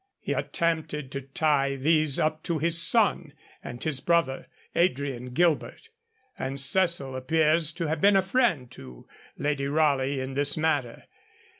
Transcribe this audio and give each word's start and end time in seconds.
He 0.19 0.33
attempted 0.33 1.11
to 1.11 1.21
tie 1.21 1.75
these 1.75 2.17
up 2.17 2.41
to 2.45 2.57
his 2.57 2.81
son, 2.81 3.33
and 3.63 3.83
his 3.83 3.99
brother, 3.99 4.47
Adrian 4.75 5.27
Gilbert, 5.27 5.89
and 6.39 6.59
Cecil 6.59 7.15
appears 7.15 7.71
to 7.73 7.85
have 7.85 8.01
been 8.01 8.15
a 8.15 8.23
friend 8.23 8.71
to 8.71 9.07
Lady 9.37 9.67
Raleigh 9.67 10.19
in 10.19 10.33
this 10.33 10.57
matter. 10.57 11.03